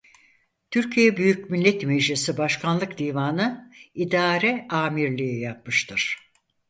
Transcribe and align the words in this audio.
Türkiye 0.71 1.17
Büyük 1.17 1.49
Millet 1.49 1.83
Meclisi 1.83 2.37
Başkanlık 2.37 2.97
Divanı 2.97 3.71
İdare 3.93 4.67
Amirliği 4.69 5.39
yapmıştır. 5.41 6.17